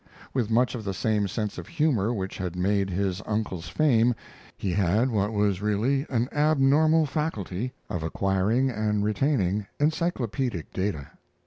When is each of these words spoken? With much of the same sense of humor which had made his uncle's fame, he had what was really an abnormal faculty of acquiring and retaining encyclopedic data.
With 0.33 0.49
much 0.49 0.73
of 0.73 0.83
the 0.83 0.95
same 0.95 1.27
sense 1.27 1.59
of 1.59 1.67
humor 1.67 2.11
which 2.11 2.39
had 2.39 2.55
made 2.55 2.89
his 2.89 3.21
uncle's 3.27 3.67
fame, 3.69 4.15
he 4.57 4.71
had 4.71 5.11
what 5.11 5.31
was 5.31 5.61
really 5.61 6.07
an 6.09 6.27
abnormal 6.33 7.05
faculty 7.05 7.71
of 7.87 8.01
acquiring 8.01 8.71
and 8.71 9.03
retaining 9.03 9.67
encyclopedic 9.79 10.73
data. 10.73 11.11